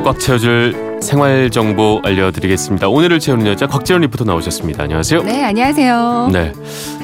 [0.00, 2.88] 하루를 꽉 채워줄 생활 정보 알려드리겠습니다.
[2.88, 4.84] 오늘을 채우는 여자 곽재현 리포터 나오셨습니다.
[4.84, 5.22] 안녕하세요.
[5.22, 6.28] 네, 안녕하세요.
[6.32, 6.52] 네.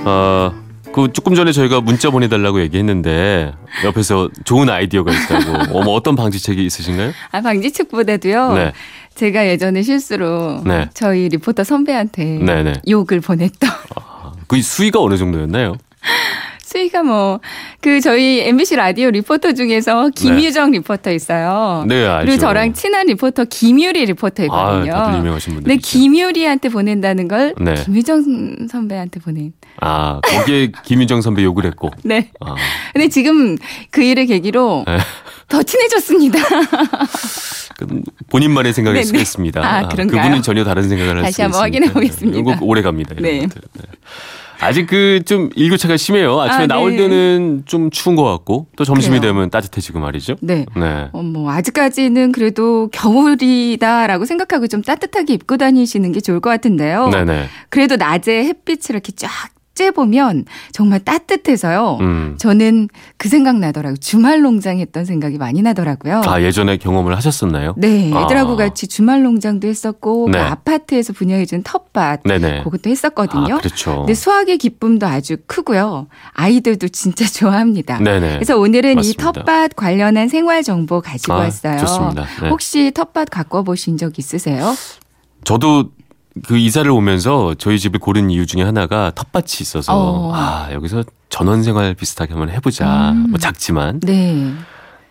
[0.04, 0.52] 어,
[0.92, 3.52] 그 조금 전에 저희가 문자 보내달라고 얘기했는데
[3.84, 5.72] 옆에서 좋은 아이디어가 있다고.
[5.78, 7.12] 어머 어떤 방지책이 있으신가요?
[7.32, 8.54] 아, 방지책보다도요.
[8.54, 8.72] 네.
[9.14, 10.88] 제가 예전에 실수로 네.
[10.92, 12.82] 저희 리포터 선배한테 네네.
[12.88, 13.70] 욕을 보냈던
[14.46, 15.76] 그 수위가 어느 정도였나요?
[16.76, 17.40] 수위가 뭐
[17.86, 21.84] 그 저희 MBC 라디오 리포터 중에서 김유정 리포터 있어요.
[21.86, 22.26] 네, 알죠.
[22.26, 24.92] 그리고 저랑 친한 리포터 김유리 리포터이거든요.
[24.92, 25.70] 아, 다들 유명하신 분들.
[25.70, 27.74] 근데 김유리한테 보낸다는 걸 네.
[27.74, 29.52] 김유정 선배한테 보낸.
[29.80, 31.90] 아, 거기에 김윤정 선배 욕을 했고.
[32.02, 32.30] 네.
[32.40, 32.56] 아,
[32.92, 33.56] 근데 지금
[33.92, 34.98] 그 일을 계기로 네.
[35.48, 36.40] 더 친해졌습니다.
[37.78, 37.86] 그
[38.30, 39.04] 본인만의 생각일 네네.
[39.04, 39.60] 수도 있습니다.
[39.60, 40.22] 아, 그런가요?
[40.22, 41.86] 그분은 전혀 다른 생각을 할 다시 수도 한번 있습니다.
[41.86, 42.58] 확인해 보겠습니다.
[42.62, 43.14] 오래 갑니다.
[43.20, 43.42] 네.
[43.42, 43.60] 것들.
[43.74, 43.82] 네.
[44.60, 46.40] 아직 그 좀 일교차가 심해요.
[46.40, 46.96] 아침에 아, 나올 네.
[46.98, 49.32] 때는 좀 추운 것 같고 또 점심이 그래요.
[49.32, 50.36] 되면 따뜻해지고 말이죠.
[50.40, 50.66] 네.
[50.76, 51.08] 네.
[51.12, 57.08] 어, 뭐, 아직까지는 그래도 겨울이다라고 생각하고 좀 따뜻하게 입고 다니시는 게 좋을 것 같은데요.
[57.08, 57.46] 네네.
[57.68, 59.30] 그래도 낮에 햇빛을 이렇게 쫙
[59.76, 61.98] 쬐보면 정말 따뜻해서요.
[62.00, 62.34] 음.
[62.38, 63.96] 저는 그 생각 나더라고요.
[63.98, 66.22] 주말 농장 했던 생각이 많이 나더라고요.
[66.26, 67.74] 아 예전에 경험을 하셨었나요?
[67.76, 68.56] 네, 애들하고 아.
[68.56, 70.38] 같이 주말 농장도 했었고 네.
[70.38, 72.64] 그 아파트에서 분양해준 텃밭 네네.
[72.64, 73.54] 그것도 했었거든요.
[73.54, 73.98] 아, 그렇죠.
[73.98, 76.08] 근데 수학의 기쁨도 아주 크고요.
[76.32, 77.98] 아이들도 진짜 좋아합니다.
[77.98, 78.34] 네네.
[78.34, 79.22] 그래서 오늘은 맞습니다.
[79.30, 81.78] 이 텃밭 관련한 생활 정보 가지고 아, 왔어요.
[81.78, 82.24] 좋습니다.
[82.42, 82.48] 네.
[82.48, 84.74] 혹시 텃밭 갖고 보신 적 있으세요?
[85.44, 85.90] 저도
[86.46, 90.32] 그 이사를 오면서 저희 집을 고른 이유 중에 하나가 텃밭이 있어서 어.
[90.34, 93.10] 아 여기서 전원 생활 비슷하게 한번 해보자.
[93.12, 93.30] 음.
[93.30, 94.52] 뭐 작지만 네.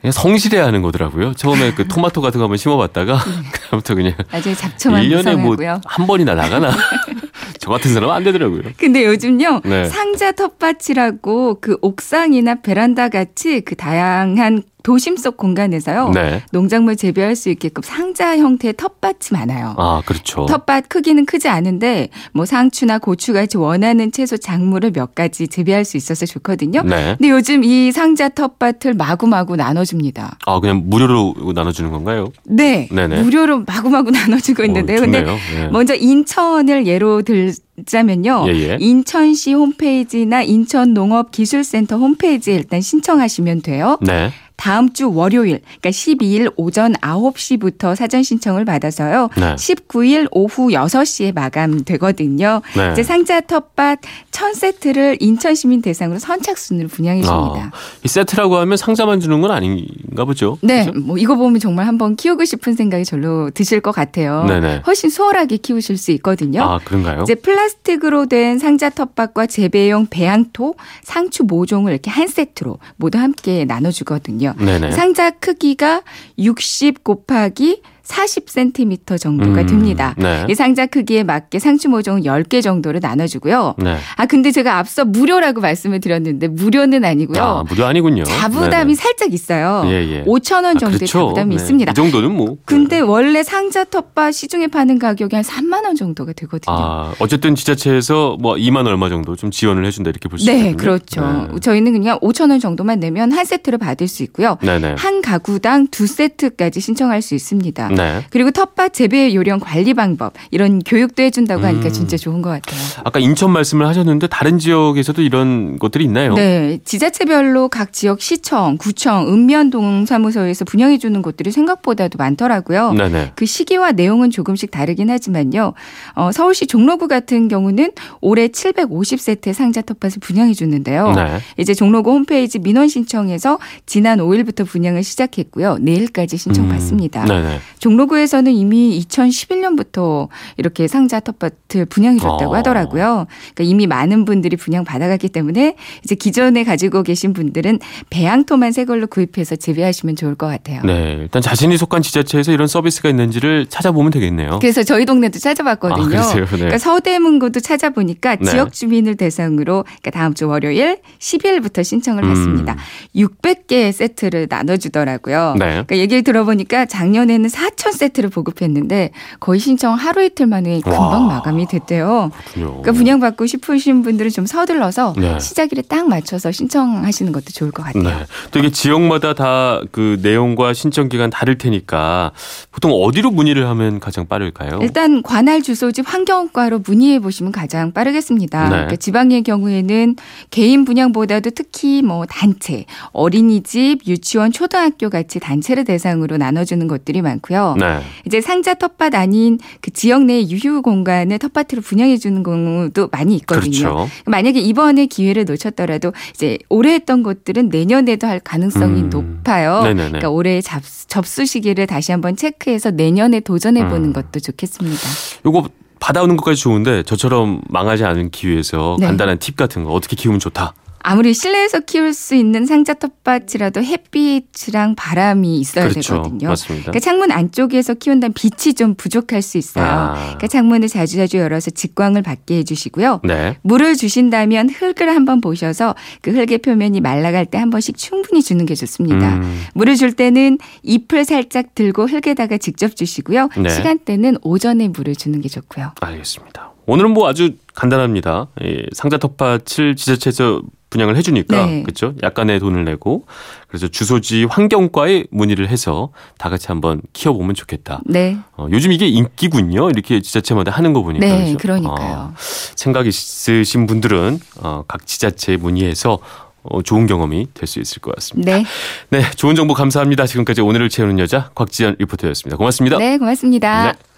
[0.01, 1.33] 그냥 성실해야 하는 거더라고요.
[1.33, 3.17] 처음에 그 토마토 같은 거 한번 심어봤다가
[3.53, 5.55] 그다음부터 그냥 아주 잡초만 1년에 뭐.
[5.85, 6.71] 한 번이나 나가나?
[7.59, 8.61] 저 같은 사람은 안 되더라고요.
[8.77, 9.85] 근데 요즘요 네.
[9.85, 16.43] 상자 텃밭이라고 그 옥상이나 베란다 같이 그 다양한 도심 속 공간에서요 네.
[16.51, 19.73] 농작물 재배할 수 있게끔 상자 형태의 텃밭이 많아요.
[19.79, 20.45] 아, 그렇죠.
[20.45, 25.97] 텃밭 크기는 크지 않은데 뭐 상추나 고추 같이 원하는 채소 작물을 몇 가지 재배할 수
[25.97, 26.83] 있어서 좋거든요.
[26.83, 27.15] 네.
[27.17, 30.37] 근데 요즘 이 상자 텃밭을 마구마구 나눠줍니다.
[30.45, 32.31] 아, 그냥 무료로 나눠주는 건가요?
[32.43, 33.23] 네, 네네.
[33.23, 34.99] 무료로 마구마구 나눠주고 있는데요.
[34.99, 35.37] 어, 근데 좋네요.
[35.55, 35.67] 네.
[35.69, 37.51] 먼저 인천을 예로 들
[37.87, 38.45] 자면요.
[38.49, 38.77] 예, 예.
[38.79, 43.97] 인천시 홈페이지나 인천농업기술센터 홈페이지에 일단 신청하시면 돼요.
[44.01, 44.31] 네.
[44.65, 49.29] 다음 주 월요일, 그러니까 12일 오전 9시부터 사전 신청을 받아서요.
[49.37, 49.53] 네.
[49.53, 52.63] 19일 오후 6시에 마감되거든요.
[52.75, 52.91] 네.
[52.91, 53.99] 이제 상자 텃밭
[54.31, 57.69] 1000세트를 인천 시민 대상으로 선착순으로 분양해 줍니다.
[57.71, 60.57] 아, 이 세트라고 하면 상자만 주는 건 아닌가 보죠.
[60.61, 60.99] 네, 그죠?
[60.99, 64.45] 뭐 이거 보면 정말 한번 키우고 싶은 생각이 절로 드실 것 같아요.
[64.45, 64.81] 네네.
[64.87, 66.63] 훨씬 수월하게 키우실 수 있거든요.
[66.63, 67.21] 아, 그런가요?
[67.21, 73.91] 이제 플라스틱으로 된 상자 텃밭과 재배용 배양토, 상추 모종을 이렇게 한 세트로 모두 함께 나눠
[73.91, 74.54] 주거든요.
[74.57, 74.91] 네네.
[74.91, 76.01] 상자 크기가
[76.37, 80.13] 60 곱하기 40cm 정도가 음, 됩니다.
[80.17, 80.45] 네.
[80.49, 83.75] 이 상자 크기에 맞게 상추 모종 10개 정도를 나눠주고요.
[83.77, 83.97] 네.
[84.15, 87.41] 아, 근데 제가 앞서 무료라고 말씀을 드렸는데 무료는 아니고요.
[87.41, 88.23] 아, 무료 아니군요.
[88.23, 88.95] 자부담이 네네.
[88.95, 89.83] 살짝 있어요.
[89.87, 90.23] 예, 예.
[90.25, 91.19] 5천 원 아, 정도의 그렇죠.
[91.19, 91.61] 자부담이 네.
[91.61, 91.91] 있습니다.
[91.91, 92.57] 이 정도는 뭐.
[92.65, 93.01] 근데 네.
[93.01, 96.75] 원래 상자 텃밭 시중에 파는 가격이 한 3만 원 정도가 되거든요.
[96.75, 100.71] 아, 어쨌든 지자체에서 뭐 2만 얼마 정도 좀 지원을 해준다 이렇게 볼 수 있거든요.
[100.71, 101.49] 네, 그렇죠.
[101.53, 101.59] 네.
[101.59, 104.57] 저희는 그냥 5천 원 정도만 내면 한 세트를 받을 수 있고요.
[104.61, 104.95] 네네.
[104.97, 107.89] 한 가구당 두 세트까지 신청할 수 있습니다.
[107.95, 108.25] 네.
[108.29, 111.93] 그리고 텃밭 재배 요령 관리 방법 이런 교육도 해준다고 하니까 음.
[111.93, 112.79] 진짜 좋은 것 같아요.
[113.03, 116.33] 아까 인천 말씀을 하셨는데 다른 지역에서도 이런 것들이 있나요?
[116.33, 122.93] 네, 지자체별로 각 지역 시청, 구청, 읍면동사무소에서 분양해 주는 곳들이 생각보다도 많더라고요.
[122.93, 123.31] 네네.
[123.35, 125.73] 그 시기와 내용은 조금씩 다르긴 하지만요.
[126.13, 127.91] 어, 서울시 종로구 같은 경우는
[128.21, 131.13] 올해 750세트의 상자 텃밭을 분양해 주는데요.
[131.13, 131.39] 네.
[131.57, 135.77] 이제 종로구 홈페이지 민원 신청해서 지난 5일부터 분양을 시작했고요.
[135.79, 137.23] 내일까지 신청 받습니다.
[137.23, 137.59] 음, 네네.
[137.85, 142.55] 종로구에서는 이미 2011년부터 이렇게 상자 텃밭을 분양해 줬다고 어.
[142.55, 143.27] 하더라고요.
[143.53, 147.79] 그러니까 이미 많은 분들이 분양 받아갔기 때문에 이제 기존에 가지고 계신 분들은
[148.09, 150.81] 배양토만 새 걸로 구입해서 재배하시면 좋을 것 같아요.
[150.83, 151.17] 네.
[151.21, 154.57] 일단 자신이 속한 지자체에서 이런 서비스가 있는지를 찾아보면 되겠네요.
[154.61, 156.17] 그래서 저희 동네도 찾아봤거든요.
[156.17, 156.33] 아?
[156.33, 156.45] 네.
[156.45, 158.45] 그러니까 서대문구도 찾아보니까 네.
[158.45, 162.29] 지역 주민을 대상으로 그러니까 다음 주 월요일 10일부터 신청을 음.
[162.29, 162.77] 받습니다.
[163.15, 165.53] 600개의 세트를 나눠주더라고요.
[165.59, 165.65] 네.
[165.65, 171.35] 그러니까 얘기를 들어보니까 작년에는 4천 세트를 보급했는데 거의 신청 하루 이틀 만에 금방 와.
[171.35, 172.31] 마감이 됐대요.
[172.53, 172.81] 그렇군요.
[172.81, 175.39] 그러니까 분양받고 싶으신 분들은 좀 서둘러서 네.
[175.39, 178.03] 시작일에 딱 맞춰서 신청하시는 것도 좋을 것 같아요.
[178.03, 178.25] 네.
[178.51, 182.31] 또 이게 지역마다 다 그 내용과 신청 기간 다를 테니까
[182.71, 184.79] 보통 어디로 문의를 하면 가장 빠를까요?
[184.81, 188.63] 일단 관할 주소지 환경과로 문의해 보시면 가장 빠르겠습니다.
[188.63, 188.69] 네.
[188.69, 190.15] 그러니까 지방의 경우에는
[190.49, 197.64] 개인 분양보다도 특히 뭐 단체, 어린이집, 유치원, 초등학교 같이 단체를 대상으로 나눠주는 것들이 많고요.
[197.73, 197.75] 있어요.
[197.77, 198.01] 네.
[198.25, 203.71] 이제 상자 텃밭 아닌 그 지역 내 유휴 공간을 텃밭으로 분양해 주는 경우도 많이 있거든요.
[203.71, 204.09] 그렇죠.
[204.25, 209.09] 만약에 이번에 기회를 놓쳤더라도 이제 올해 했던 것들은 내년에도 할 가능성이 음.
[209.09, 209.81] 높아요.
[209.83, 210.09] 네네네.
[210.09, 214.13] 그러니까 올해 잡, 접수 시기를 다시 한번 체크해서 내년에 도전해 보는 음.
[214.13, 215.01] 것도 좋겠습니다.
[215.45, 215.69] 요거
[215.99, 219.07] 받아오는 것까지 좋은데 저처럼 망하지 않기 위해서 네.
[219.07, 220.73] 간단한 팁 같은 거 어떻게 키우면 좋다.
[221.07, 226.15] 아무리 실내에서 키울 수 있는 상자 텃밭이라도 햇빛이랑 바람이 있어야 그렇죠.
[226.15, 226.47] 되거든요.
[226.49, 226.91] 맞습니다.
[226.91, 229.85] 그러니까 창문 안쪽에서 키운다면 빛이 좀 부족할 수 있어요.
[229.85, 230.13] 아.
[230.13, 233.21] 그러니까 창문을 자주자주 열어서 직광을 받게 해주시고요.
[233.23, 233.57] 네.
[233.61, 238.75] 물을 주신다면 흙을 한번 보셔서 그 흙의 표면이 말라갈 때 한 번씩 충분히 주는 게
[238.75, 239.35] 좋습니다.
[239.37, 243.49] 음, 물을 줄 때는 잎을 살짝 들고 흙에다가 직접 주시고요.
[243.57, 243.69] 네.
[243.69, 245.93] 시간대는 오전에 물을 주는 게 좋고요.
[246.01, 246.73] 알겠습니다.
[246.87, 248.47] 오늘은 뭐 아주 간단합니다.
[248.61, 250.61] 이 상자 텃밭을 지자체에서
[250.91, 251.83] 분양을 해주니까 네.
[251.83, 252.13] 그렇죠.
[252.23, 253.25] 약간의 돈을 내고
[253.67, 258.01] 그래서 주소지 환경과에 문의를 해서 다 같이 한번 키워보면 좋겠다.
[258.05, 258.37] 네.
[258.55, 259.89] 어, 요즘 이게 인기군요.
[259.89, 261.25] 이렇게 지자체마다 하는 거 보니까.
[261.25, 261.57] 네, 그죠?
[261.57, 262.31] 그러니까요.
[262.31, 266.19] 어, 생각 있으신 분들은 어, 각 지자체에 문의해서
[266.63, 268.55] 어, 좋은 경험이 될 수 있을 것 같습니다.
[268.55, 268.63] 네.
[269.09, 270.25] 네, 좋은 정보 감사합니다.
[270.27, 272.55] 지금까지 오늘을 채우는 여자 곽지연 리포터였습니다.
[272.57, 272.97] 고맙습니다.
[272.99, 273.91] 네, 고맙습니다.
[273.91, 273.97] 네.